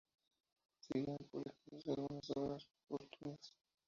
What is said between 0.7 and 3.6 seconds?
Siguieron publicándose algunas obras póstumas.